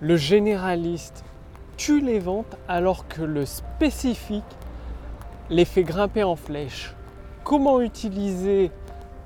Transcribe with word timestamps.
le 0.00 0.16
généraliste 0.16 1.24
tue 1.76 2.00
les 2.00 2.18
ventes 2.18 2.56
alors 2.68 3.06
que 3.08 3.22
le 3.22 3.46
spécifique 3.46 4.44
les 5.50 5.64
fait 5.64 5.84
grimper 5.84 6.22
en 6.22 6.36
flèche. 6.36 6.94
Comment 7.44 7.80
utiliser 7.80 8.70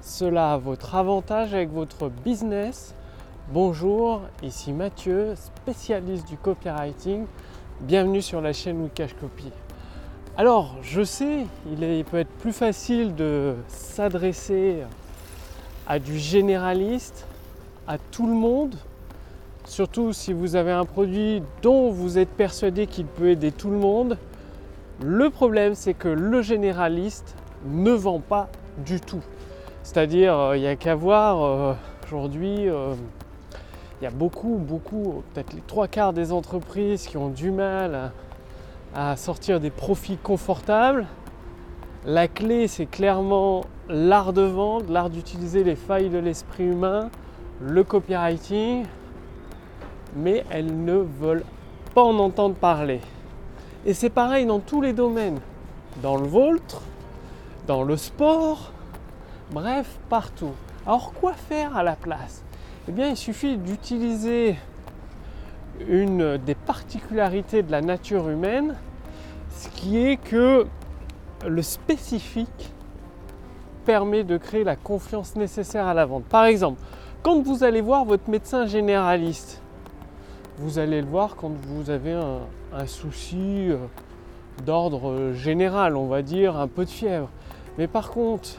cela 0.00 0.54
à 0.54 0.56
votre 0.58 0.94
avantage 0.94 1.54
avec 1.54 1.70
votre 1.70 2.08
business? 2.08 2.94
Bonjour, 3.50 4.22
ici 4.42 4.72
Mathieu, 4.72 5.34
spécialiste 5.36 6.28
du 6.28 6.36
copywriting. 6.36 7.24
Bienvenue 7.80 8.20
sur 8.20 8.40
la 8.40 8.52
chaîne 8.52 8.82
Wikash 8.82 9.14
Copy. 9.14 9.50
Alors, 10.36 10.76
je 10.82 11.02
sais, 11.02 11.46
il, 11.70 12.04
peut 12.04 12.18
être 12.18 12.32
plus 12.38 12.52
facile 12.52 13.14
de 13.14 13.54
s'adresser 13.68 14.82
à 15.86 15.98
du 15.98 16.18
généraliste, 16.18 17.26
à 17.86 17.98
tout 17.98 18.26
le 18.26 18.34
monde, 18.34 18.76
surtout 19.68 20.12
si 20.12 20.32
vous 20.32 20.56
avez 20.56 20.72
un 20.72 20.84
produit 20.84 21.42
dont 21.62 21.90
vous 21.90 22.18
êtes 22.18 22.30
persuadé 22.30 22.86
qu'il 22.86 23.06
peut 23.06 23.28
aider 23.28 23.52
tout 23.52 23.70
le 23.70 23.76
monde. 23.76 24.16
Le 25.02 25.30
problème, 25.30 25.74
c'est 25.74 25.94
que 25.94 26.08
le 26.08 26.42
généraliste 26.42 27.36
ne 27.66 27.92
vend 27.92 28.20
pas 28.20 28.48
du 28.84 29.00
tout. 29.00 29.22
C'est-à-dire, 29.82 30.38
euh, 30.38 30.56
il 30.56 30.60
n'y 30.60 30.66
a 30.66 30.76
qu'à 30.76 30.94
voir 30.94 31.42
euh, 31.42 31.74
aujourd'hui, 32.06 32.68
euh, 32.68 32.94
il 34.00 34.04
y 34.04 34.06
a 34.06 34.10
beaucoup, 34.10 34.56
beaucoup, 34.56 35.22
peut-être 35.32 35.52
les 35.52 35.62
trois 35.66 35.86
quarts 35.86 36.12
des 36.12 36.32
entreprises 36.32 37.06
qui 37.06 37.16
ont 37.16 37.28
du 37.28 37.50
mal 37.50 38.12
à 38.94 39.16
sortir 39.16 39.60
des 39.60 39.70
profits 39.70 40.16
confortables. 40.16 41.06
La 42.06 42.26
clé, 42.26 42.68
c'est 42.68 42.86
clairement 42.86 43.64
l'art 43.88 44.32
de 44.32 44.42
vendre, 44.42 44.90
l'art 44.90 45.10
d'utiliser 45.10 45.62
les 45.62 45.76
failles 45.76 46.10
de 46.10 46.18
l'esprit 46.18 46.64
humain, 46.64 47.10
le 47.60 47.82
copywriting, 47.82 48.84
mais 50.16 50.44
elles 50.50 50.84
ne 50.84 50.96
veulent 50.96 51.44
pas 51.94 52.02
en 52.02 52.18
entendre 52.18 52.54
parler. 52.54 53.00
Et 53.86 53.94
c'est 53.94 54.10
pareil 54.10 54.46
dans 54.46 54.60
tous 54.60 54.80
les 54.80 54.92
domaines, 54.92 55.40
dans 56.02 56.16
le 56.16 56.26
vôtre, 56.26 56.82
dans 57.66 57.82
le 57.82 57.96
sport, 57.96 58.72
bref, 59.50 59.98
partout. 60.08 60.52
Alors 60.86 61.12
quoi 61.12 61.32
faire 61.32 61.76
à 61.76 61.82
la 61.82 61.96
place? 61.96 62.42
Eh 62.88 62.92
bien, 62.92 63.08
il 63.08 63.16
suffit 63.16 63.56
d'utiliser 63.56 64.56
une 65.88 66.38
des 66.38 66.54
particularités 66.54 67.62
de 67.62 67.70
la 67.70 67.80
nature 67.80 68.28
humaine, 68.28 68.74
ce 69.50 69.68
qui 69.68 69.98
est 69.98 70.16
que 70.16 70.66
le 71.46 71.62
spécifique 71.62 72.72
permet 73.84 74.24
de 74.24 74.36
créer 74.36 74.64
la 74.64 74.76
confiance 74.76 75.36
nécessaire 75.36 75.86
à 75.86 75.94
la 75.94 76.04
vente. 76.04 76.24
Par 76.24 76.44
exemple, 76.46 76.80
quand 77.22 77.40
vous 77.40 77.64
allez 77.64 77.80
voir 77.80 78.04
votre 78.04 78.28
médecin 78.28 78.66
généraliste, 78.66 79.62
vous 80.58 80.78
allez 80.78 81.00
le 81.00 81.06
voir 81.06 81.36
quand 81.36 81.50
vous 81.50 81.90
avez 81.90 82.12
un, 82.12 82.86
souci 82.86 83.70
euh, 83.70 83.76
d'ordre 84.66 85.32
général, 85.32 85.96
on 85.96 86.06
va 86.06 86.22
dire, 86.22 86.56
un 86.56 86.66
peu 86.66 86.84
de 86.84 86.90
fièvre. 86.90 87.28
Mais 87.78 87.86
par 87.86 88.10
contre, 88.10 88.50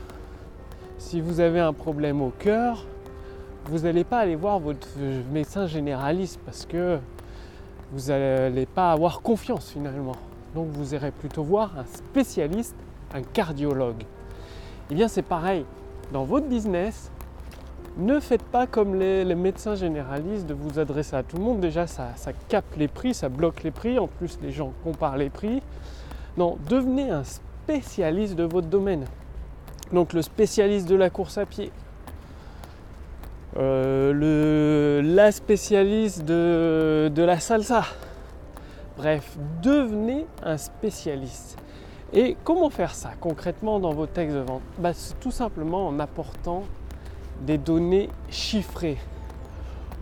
si 0.98 1.20
vous 1.20 1.42
avez 1.42 1.60
un 1.60 1.74
problème 1.74 2.22
au 2.22 2.30
cœur, 2.30 2.86
vous 3.66 3.80
n'allez 3.80 4.04
pas 4.04 4.20
aller 4.20 4.36
voir 4.36 4.60
votre 4.60 4.88
médecin 5.32 5.68
généraliste 5.68 6.40
parce 6.46 6.66
que 6.66 7.00
vous 7.92 8.08
n'allez 8.08 8.66
pas 8.66 8.92
avoir 8.92 9.22
confiance 9.22 9.72
finalement. 9.72 10.16
Donc 10.56 10.68
vous 10.72 10.94
irez 10.94 11.12
plutôt 11.12 11.44
voir 11.44 11.78
un 11.78 11.86
spécialiste, 11.86 12.76
un 13.14 13.22
cardiologue. 13.22 14.04
Eh 14.90 14.96
bien 14.96 15.08
c'est 15.08 15.22
pareil, 15.22 15.66
dans 16.14 16.24
votre 16.24 16.48
business, 16.48 17.12
ne 17.98 18.20
faites 18.20 18.44
pas 18.44 18.68
comme 18.68 18.96
les, 18.96 19.36
médecins 19.36 19.76
généralistes 19.76 20.46
de 20.46 20.54
vous 20.54 20.80
adresser 20.80 21.16
à 21.16 21.24
tout 21.24 21.38
le 21.38 21.44
monde. 21.44 21.60
Déjà, 21.60 21.88
ça, 21.88 22.10
ça 22.16 22.32
capte 22.48 22.78
les 22.78 22.88
prix, 22.88 23.14
ça 23.14 23.30
bloque 23.30 23.64
les 23.64 23.72
prix. 23.72 24.00
En 24.00 24.08
plus, 24.08 24.40
les 24.42 24.52
gens 24.52 24.74
comparent 24.84 25.18
les 25.18 25.30
prix. 25.30 25.62
Non, 26.38 26.58
devenez 26.70 27.10
un 27.10 27.24
spécialiste 27.24 28.36
de 28.36 28.44
votre 28.44 28.68
domaine. 28.68 29.06
Donc 29.92 30.14
le 30.14 30.22
spécialiste 30.22 30.88
de 30.88 30.96
la 30.96 31.10
course 31.10 31.38
à 31.38 31.46
pied, 31.46 31.72
euh, 33.58 35.02
la 35.02 35.32
spécialiste 35.32 36.24
de, 36.24 37.12
la 37.18 37.40
salsa. 37.40 37.84
Bref, 38.98 39.38
devenez 39.62 40.26
un 40.44 40.58
spécialiste. 40.58 41.58
Et 42.14 42.38
comment 42.44 42.70
faire 42.70 42.94
ça 42.94 43.12
concrètement 43.20 43.80
dans 43.80 43.94
vos 43.94 44.08
textes 44.08 44.36
de 44.36 44.42
vente? 44.42 44.62
Bah, 44.78 44.92
Tout 45.20 45.32
simplement 45.32 45.88
en 45.88 46.00
apportant 46.00 46.64
des 47.42 47.58
données 47.58 48.10
chiffrées. 48.30 48.98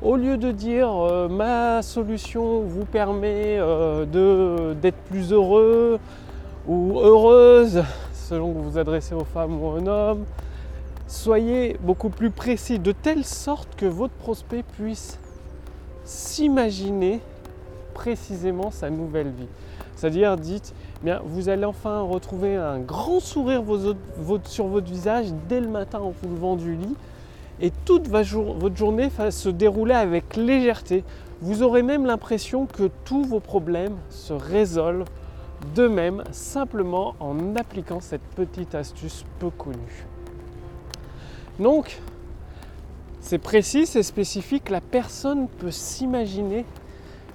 Au 0.01 0.15
lieu 0.15 0.37
de 0.37 0.51
dire 0.51 0.89
euh, 0.91 1.27
ma 1.27 1.81
solution 1.81 2.61
vous 2.61 2.85
permet 2.85 3.57
euh, 3.57 4.73
d'être 4.75 4.97
plus 5.09 5.31
heureux 5.31 5.99
ou 6.67 6.99
heureuse, 6.99 7.83
selon 8.13 8.51
que 8.53 8.57
vous 8.57 8.71
vous 8.71 8.77
adressez 8.77 9.15
aux 9.15 9.23
femmes 9.23 9.59
ou 9.59 9.67
aux 9.67 9.87
hommes, 9.87 10.25
soyez 11.07 11.77
beaucoup 11.81 12.09
plus 12.09 12.29
précis 12.29 12.77
de 12.77 12.91
telle 12.91 13.23
sorte 13.23 13.75
que 13.75 13.85
votre 13.85 14.13
prospect 14.13 14.63
puisse 14.63 15.17
s'imaginer 16.03 17.19
précisément 17.93 18.69
sa 18.69 18.89
nouvelle 18.89 19.29
vie. 19.29 19.47
C'est-à-dire, 19.95 20.37
dites, 20.37 20.75
bien, 21.01 21.21
vous 21.25 21.49
allez 21.49 21.65
enfin 21.65 22.01
retrouver 22.01 22.55
un 22.55 22.77
grand 22.79 23.19
sourire 23.19 23.63
sur 24.45 24.67
votre 24.67 24.85
visage 24.85 25.27
dès 25.49 25.59
le 25.59 25.67
matin 25.67 25.99
en 25.99 26.11
vous 26.11 26.29
levant 26.29 26.55
du 26.55 26.75
lit 26.75 26.95
et 27.61 27.71
toute 27.85 28.07
votre 28.07 28.75
journée 28.75 29.09
va 29.09 29.31
se 29.31 29.49
dérouler 29.49 29.95
avec 29.95 30.35
légèreté. 30.35 31.03
Vous 31.41 31.63
aurez 31.63 31.83
même 31.83 32.05
l'impression 32.05 32.65
que 32.65 32.89
tous 33.05 33.23
vos 33.23 33.39
problèmes 33.39 33.95
se 34.09 34.33
résolvent 34.33 35.05
d'eux-mêmes 35.75 36.23
simplement 36.31 37.15
en 37.19 37.55
appliquant 37.55 37.99
cette 37.99 38.21
petite 38.35 38.75
astuce 38.75 39.25
peu 39.39 39.49
connue. 39.49 40.05
Donc, 41.59 41.99
c'est 43.21 43.39
précis, 43.39 43.85
c'est 43.85 44.03
spécifique, 44.03 44.69
la 44.69 44.81
personne 44.81 45.47
peut 45.47 45.71
s'imaginer 45.71 46.65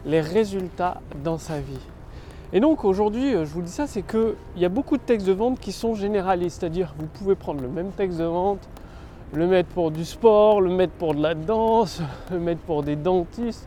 les 0.07 0.21
résultats 0.21 1.01
dans 1.23 1.39
sa 1.39 1.59
vie. 1.59 1.81
Et 2.53 2.61
donc 2.61 2.85
aujourd'hui, 2.85 3.33
je 3.33 3.45
vous 3.45 3.63
dis 3.63 3.71
ça, 3.71 3.87
c'est 3.87 4.03
qu'il 4.03 4.35
y 4.57 4.65
a 4.65 4.69
beaucoup 4.69 4.97
de 4.97 5.03
textes 5.03 5.27
de 5.27 5.33
vente 5.33 5.59
qui 5.59 5.73
sont 5.73 5.95
généralistes, 5.95 6.61
c'est-à-dire 6.61 6.95
vous 6.99 7.07
pouvez 7.07 7.35
prendre 7.35 7.63
le 7.63 7.69
même 7.69 7.91
texte 7.91 8.19
de 8.19 8.25
vente, 8.25 8.69
le 9.33 9.47
mettre 9.47 9.71
pour 9.71 9.91
du 9.91 10.05
sport, 10.05 10.61
le 10.61 10.71
mettre 10.71 10.93
pour 10.93 11.15
de 11.15 11.23
la 11.23 11.35
danse, 11.35 12.03
le 12.31 12.39
mettre 12.39 12.61
pour 12.61 12.83
des 12.83 12.97
dentistes. 12.97 13.67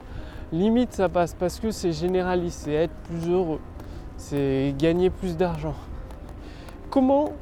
Limite, 0.52 0.94
ça 0.94 1.09
passe 1.09 1.34
parce 1.34 1.59
que 1.59 1.72
c'est 1.72 1.92
généraliste, 1.92 2.62
c'est 2.66 2.74
être 2.74 2.94
plus 3.09 3.30
heureux, 3.30 3.59
c'est 4.18 4.74
gagner 4.78 5.09
plus 5.09 5.36
d'argent. 5.36 5.75
Comment 6.90 7.34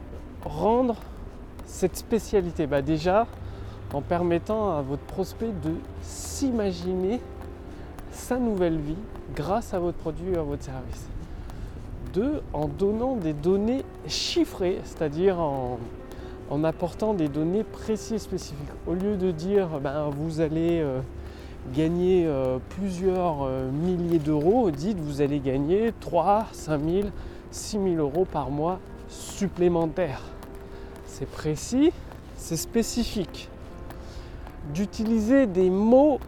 rendre 0.45 0.95
cette 1.65 1.97
spécialité? 1.97 2.65
Bah 2.65 2.81
Déjà, 2.81 3.27
en 3.93 4.01
permettant 4.01 4.75
à 4.77 4.81
votre 4.81 5.03
prospect 5.03 5.51
de 5.63 5.75
s'imaginer 6.01 7.21
sa 8.11 8.37
nouvelle 8.37 8.77
vie 8.77 8.97
grâce 9.35 9.73
à 9.73 9.79
votre 9.79 9.97
produit 9.97 10.35
ou 10.35 10.39
à 10.39 10.43
votre 10.43 10.63
service. 10.63 11.07
Deux, 12.13 12.41
en 12.53 12.67
donnant 12.67 13.15
des 13.15 13.33
données 13.33 13.83
chiffrées, 14.07 14.79
c'est-à-dire 14.83 15.39
en, 15.39 15.79
en 16.49 16.63
apportant 16.63 17.13
des 17.13 17.27
données 17.27 17.63
précises 17.63 18.21
spécifiques. 18.21 18.67
Au 18.87 18.93
lieu 18.93 19.15
de 19.15 19.31
dire 19.31 19.79
ben, 19.81 20.09
vous 20.09 20.41
allez 20.41 20.79
euh, 20.81 20.99
gagner 21.73 22.25
euh, 22.25 22.57
plusieurs 22.69 23.43
euh, 23.43 23.71
milliers 23.71 24.19
d'euros, 24.19 24.69
dites 24.71 24.97
vous 24.99 25.21
allez 25.21 25.39
gagner 25.39 25.93
3, 25.99 26.47
5 26.51 26.81
000, 26.83 27.07
6 27.51 27.71
000 27.71 27.95
euros 27.95 28.25
par 28.25 28.49
mois 28.49 28.79
supplémentaires. 29.07 30.21
C'est 31.05 31.29
précis, 31.29 31.91
c'est 32.35 32.57
spécifique. 32.57 33.49
D'utiliser 34.73 35.45
des 35.45 35.69
mots 35.69 36.19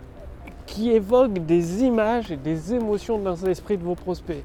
qui 0.65 0.91
évoquent 0.91 1.45
des 1.45 1.83
images 1.83 2.31
et 2.31 2.37
des 2.37 2.73
émotions 2.73 3.17
dans 3.19 3.35
l'esprit 3.43 3.78
de 3.78 3.84
vos 3.84 3.95
prospects. 3.95 4.43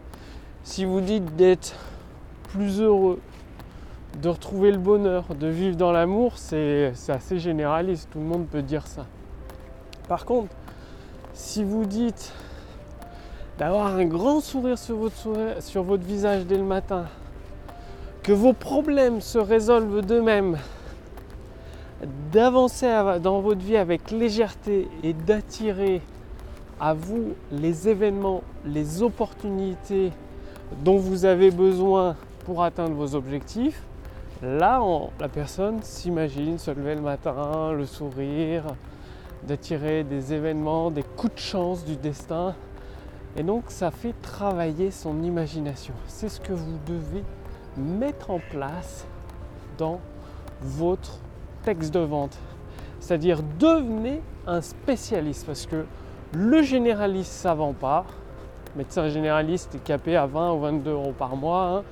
Si 0.63 0.85
vous 0.85 1.01
dites 1.01 1.37
d'être 1.37 1.75
plus 2.53 2.81
heureux, 2.81 3.21
de 4.19 4.29
retrouver 4.29 4.71
le 4.73 4.79
bonheur, 4.79 5.35
de 5.35 5.47
vivre 5.47 5.77
dans 5.77 5.93
l'amour, 5.93 6.37
c'est 6.37 6.93
assez 7.09 7.39
généraliste, 7.39 8.09
tout 8.13 8.19
le 8.19 8.25
monde 8.25 8.47
peut 8.47 8.63
dire 8.63 8.87
ça. 8.87 9.07
Par 10.09 10.25
contre, 10.25 10.55
si 11.33 11.63
vous 11.63 11.85
dites 11.85 12.33
d'avoir 13.59 13.95
un 13.95 14.05
grand 14.05 14.41
sourire 14.41 14.79
sur 14.79 14.97
votre, 14.97 15.57
sur 15.61 15.83
votre 15.83 16.03
visage 16.03 16.45
dès 16.47 16.57
le 16.57 16.65
matin, 16.65 17.07
que 18.23 18.33
vos 18.33 18.53
problèmes 18.53 19.21
se 19.21 19.39
résolvent 19.39 20.03
d'eux-mêmes, 20.03 20.59
d'avancer 22.33 23.19
dans 23.23 23.41
votre 23.41 23.61
vie 23.61 23.77
avec 23.77 24.11
légèreté 24.11 24.89
et 25.03 25.13
d'attirer 25.13 26.03
à 26.81 26.95
vous 26.95 27.35
les 27.53 27.89
événements, 27.89 28.43
les 28.65 29.03
opportunités 29.03 30.11
dont 30.83 30.97
vous 30.97 31.25
avez 31.25 31.51
besoin 31.51 32.17
pour 32.45 32.63
atteindre 32.63 32.95
vos 32.95 33.15
objectifs, 33.15 33.83
Là, 34.43 34.81
la 35.19 35.29
personne 35.29 35.83
s'imagine 35.83 36.59
se 36.59 36.71
lever 36.71 36.95
le 36.95 37.03
matin, 37.03 37.73
le 37.73 37.85
sourire, 37.85 38.65
d'attirer 39.43 40.03
des 40.03 40.33
événements, 40.33 40.91
des 40.91 41.03
coups 41.03 41.35
de 41.35 41.41
chance 41.41 41.85
du 41.85 41.97
destin 41.97 42.55
Et 43.37 43.43
donc 43.43 43.65
ça 43.69 43.91
fait 43.91 44.15
travailler 44.23 44.91
son 44.91 45.23
imagination. 45.23 45.93
C'est 46.07 46.31
ce 46.31 46.41
que 46.41 46.55
vous 46.55 46.79
devez 46.87 47.23
mettre 47.77 48.31
en 48.31 48.41
place 48.51 49.07
dans 49.77 50.01
votre 50.63 51.19
texte 51.63 51.93
de 51.93 52.01
vente. 52.01 52.39
C'est-à-dire 52.99 53.43
devenez 53.59 54.23
un 54.47 54.63
spécialiste 54.63 55.45
parce 55.47 55.67
que 55.67 55.85
le 56.33 56.63
généraliste 56.63 57.33
ça 57.33 57.53
vend 57.53 57.75
pas. 57.75 58.07
Médecin 58.75 59.09
généraliste 59.11 59.75
est 59.75 59.85
capé 59.85 60.17
à 60.17 60.25
20 60.25 60.53
ou 60.53 60.61
22 60.61 60.91
euros 60.93 61.15
par 61.17 61.37
mois. 61.37 61.65
Hein. 61.67 61.83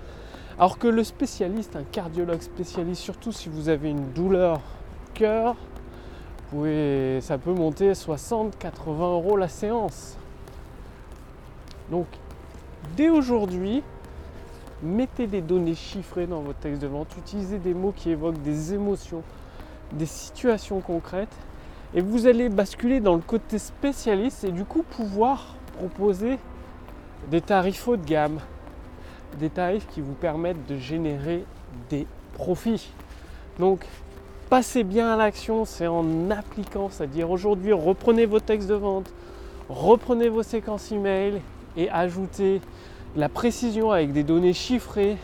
Alors 0.58 0.76
que 0.76 0.88
le 0.88 1.04
spécialiste, 1.04 1.76
un 1.76 1.84
cardiologue 1.84 2.40
spécialiste, 2.40 3.00
surtout 3.00 3.30
si 3.30 3.48
vous 3.48 3.68
avez 3.68 3.90
une 3.90 4.12
douleur 4.12 4.60
cœur, 5.14 5.54
ça 6.50 7.38
peut 7.38 7.52
monter 7.52 7.90
à 7.90 7.92
60-80 7.92 8.48
euros 8.86 9.36
la 9.36 9.46
séance. 9.46 10.16
Donc, 11.92 12.06
dès 12.96 13.08
aujourd'hui, 13.08 13.84
mettez 14.82 15.28
des 15.28 15.42
données 15.42 15.76
chiffrées 15.76 16.26
dans 16.26 16.40
votre 16.40 16.58
texte 16.58 16.82
de 16.82 16.88
vente, 16.88 17.16
utilisez 17.16 17.58
des 17.58 17.74
mots 17.74 17.92
qui 17.94 18.10
évoquent 18.10 18.42
des 18.42 18.74
émotions, 18.74 19.22
des 19.92 20.06
situations 20.06 20.80
concrètes, 20.80 21.36
et 21.94 22.00
vous 22.00 22.26
allez 22.26 22.48
basculer 22.48 22.98
dans 22.98 23.14
le 23.14 23.20
côté 23.20 23.58
spécialiste 23.58 24.42
et 24.42 24.50
du 24.50 24.64
coup 24.64 24.82
pouvoir 24.82 25.54
proposer 25.78 26.36
des 27.30 27.40
tarifs 27.40 27.86
haut 27.86 27.96
de 27.96 28.04
gamme, 28.04 28.40
des 29.38 29.50
tarifs 29.50 29.86
qui 29.88 30.00
vous 30.00 30.14
permettent 30.14 30.66
de 30.66 30.76
générer 30.76 31.44
des 31.90 32.06
profits. 32.34 32.90
Donc, 33.58 33.84
passez 34.48 34.84
bien 34.84 35.12
à 35.12 35.16
l'action, 35.16 35.64
c'est 35.64 35.86
en 35.86 36.30
appliquant, 36.30 36.88
c'est-à-dire 36.90 37.30
aujourd'hui, 37.30 37.72
reprenez 37.72 38.26
vos 38.26 38.40
textes 38.40 38.68
de 38.68 38.74
vente, 38.74 39.12
reprenez 39.68 40.28
vos 40.28 40.42
séquences 40.42 40.90
email 40.92 41.40
et 41.76 41.90
ajoutez 41.90 42.60
la 43.16 43.28
précision 43.28 43.90
avec 43.90 44.12
des 44.12 44.22
données 44.22 44.52
chiffrées, 44.52 45.16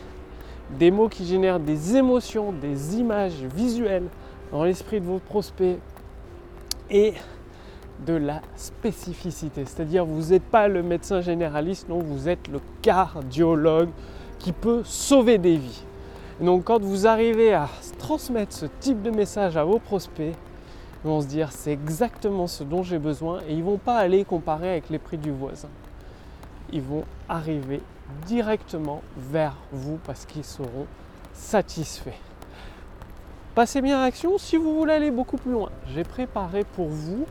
des 0.79 0.91
mots 0.91 1.09
qui 1.09 1.25
génèrent 1.25 1.61
des 1.61 1.97
émotions, 1.97 2.53
des 2.53 2.97
images 2.97 3.45
visuelles 3.55 4.09
dans 4.51 4.65
l'esprit 4.65 5.01
de 5.01 5.07
vos 5.07 5.19
prospects 5.19 5.79
et 6.91 7.15
de 8.07 8.15
la 8.15 8.41
spécificité. 8.57 9.65
C'est-à-dire 9.65 10.05
vous 10.05 10.33
n'êtes 10.33 10.45
pas 10.45 10.69
le 10.69 10.83
médecin 10.83 11.21
généraliste, 11.21 11.89
non, 11.89 11.99
vous 11.99 12.29
êtes 12.29 12.49
le 12.49 12.61
cardiologue 12.83 13.91
qui 14.39 14.53
peut 14.53 14.83
sauver 14.85 15.39
des 15.39 15.57
vies. 15.57 15.83
donc 16.41 16.65
quand 16.65 16.83
vous 16.83 17.07
arrivez 17.07 17.55
à 17.55 17.69
transmettre 17.99 18.53
ce 18.53 18.67
type 18.81 19.03
de 19.03 19.11
message 19.11 19.57
à 19.57 19.65
vos 19.65 19.79
prospects, 19.79 20.35
ils 21.05 21.09
vont 21.09 21.21
se 21.21 21.27
dire 21.27 21.53
c'est 21.53 21.73
exactement 21.73 22.47
ce 22.47 22.65
dont 22.65 22.83
j'ai 22.83 22.99
besoin 22.99 23.41
et 23.49 23.55
ils 23.55 23.63
vont 23.63 23.79
pas 23.79 23.97
aller 23.97 24.25
comparer 24.25 24.71
avec 24.71 24.91
les 24.91 24.99
prix 24.99 25.19
du 25.19 25.31
voisin. 25.31 25.69
Ils 26.73 26.83
vont 26.83 27.05
arriver 27.29 27.81
directement 28.27 29.03
vers 29.17 29.57
vous 29.73 29.99
parce 30.05 30.25
qu'ils 30.25 30.45
seront 30.45 30.87
satisfaits. 31.33 32.19
Passez 33.55 33.81
bien 33.83 33.99
à 33.99 34.07
l'action 34.07 34.37
si 34.37 34.57
vous 34.57 34.75
voulez 34.75 34.95
aller 34.95 35.11
beaucoup 35.11 35.37
plus 35.37 35.53
loin. 35.53 35.71
J'ai 35.95 36.03
préparé 36.05 36.65
pour 36.75 36.89
vous 36.89 37.25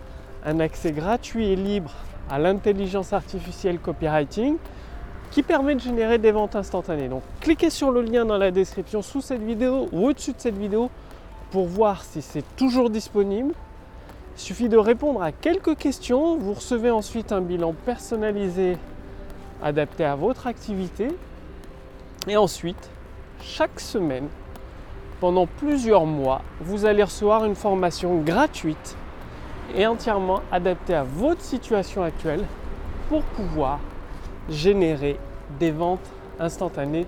un 0.46 0.60
accès 0.60 0.92
gratuit 0.92 1.48
et 1.52 1.56
libre 1.56 1.92
à 2.30 2.40
l'intelligence 2.40 3.14
artificielle 3.14 3.80
copywriting 3.80 4.58
qui 5.32 5.44
permet 5.44 5.76
de 5.76 5.80
générer 5.80 6.18
des 6.18 6.32
ventes 6.32 6.56
instantanées. 6.56 7.08
Donc 7.08 7.24
cliquez 7.42 7.70
sur 7.70 7.92
le 7.92 8.02
lien 8.02 8.26
dans 8.26 8.38
la 8.38 8.52
description 8.52 9.02
sous 9.02 9.22
cette 9.22 9.42
vidéo 9.42 9.90
ou 9.92 10.08
au-dessus 10.08 10.34
de 10.34 10.40
cette 10.40 10.58
vidéo 10.58 10.90
pour 11.52 11.68
voir 11.68 12.04
si 12.04 12.22
c'est 12.22 12.46
toujours 12.56 12.90
disponible. 12.90 13.54
Il 14.36 14.42
suffit 14.42 14.70
de 14.70 14.78
répondre 14.78 15.22
à 15.22 15.32
quelques 15.32 15.78
questions. 15.78 16.38
Vous 16.38 16.54
recevez 16.54 16.92
ensuite 16.92 17.32
un 17.32 17.42
bilan 17.42 17.74
personnalisé 17.86 18.78
adapté 19.62 20.04
à 20.04 20.16
votre 20.16 20.48
activité. 20.48 21.10
Et 22.28 22.38
ensuite, 22.38 22.90
chaque 23.42 23.80
semaine, 23.80 24.28
pendant 25.20 25.46
plusieurs 25.46 26.06
mois, 26.06 26.42
vous 26.62 26.86
allez 26.86 27.04
recevoir 27.04 27.46
une 27.46 27.56
formation 27.56 28.18
gratuite 28.22 28.98
et 29.76 29.88
entièrement 29.88 30.42
adapté 30.52 30.94
à 30.94 31.04
votre 31.04 31.42
situation 31.42 32.04
actuelle 32.04 32.46
pour 33.10 33.24
pouvoir 33.24 33.80
générer 34.50 35.18
des 35.60 35.72
ventes 35.72 36.10
instantanées, 36.40 37.08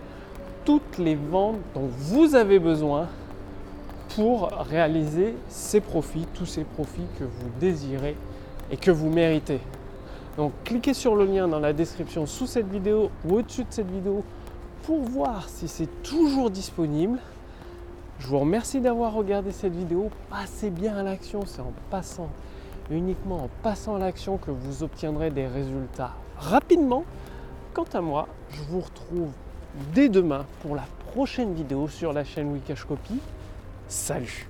toutes 0.63 0.97
les 0.97 1.15
ventes 1.15 1.59
dont 1.73 1.87
vous 1.87 2.35
avez 2.35 2.59
besoin 2.59 3.07
pour 4.15 4.49
réaliser 4.69 5.35
ces 5.49 5.81
profits, 5.81 6.25
tous 6.33 6.45
ces 6.45 6.63
profits 6.63 7.07
que 7.19 7.23
vous 7.23 7.49
désirez 7.59 8.15
et 8.71 8.77
que 8.77 8.91
vous 8.91 9.09
méritez. 9.09 9.59
Donc 10.37 10.51
cliquez 10.63 10.93
sur 10.93 11.15
le 11.15 11.25
lien 11.25 11.47
dans 11.47 11.59
la 11.59 11.73
description 11.73 12.25
sous 12.25 12.47
cette 12.47 12.69
vidéo 12.69 13.09
ou 13.25 13.35
au-dessus 13.35 13.63
de 13.63 13.71
cette 13.71 13.89
vidéo 13.89 14.23
pour 14.83 14.99
voir 14.99 15.47
si 15.49 15.67
c'est 15.67 16.03
toujours 16.03 16.49
disponible. 16.49 17.19
Je 18.19 18.27
vous 18.27 18.39
remercie 18.39 18.79
d'avoir 18.79 19.13
regardé 19.13 19.51
cette 19.51 19.75
vidéo. 19.75 20.09
Passez 20.29 20.69
bien 20.69 20.95
à 20.97 21.03
l'action, 21.03 21.45
c'est 21.45 21.61
en 21.61 21.73
passant 21.89 22.29
uniquement 22.91 23.45
en 23.45 23.49
passant 23.63 23.95
à 23.95 23.99
l'action 23.99 24.37
que 24.37 24.51
vous 24.51 24.83
obtiendrez 24.83 25.31
des 25.31 25.47
résultats 25.47 26.13
rapidement. 26.37 27.03
Quant 27.73 27.87
à 27.93 28.01
moi, 28.01 28.27
je 28.51 28.61
vous 28.63 28.81
retrouve 28.81 29.31
dès 29.93 30.09
demain 30.09 30.45
pour 30.61 30.75
la 30.75 30.85
prochaine 31.11 31.53
vidéo 31.53 31.87
sur 31.87 32.13
la 32.13 32.23
chaîne 32.23 32.51
Wikash 32.53 32.85
Copy. 32.85 33.19
Salut 33.87 34.47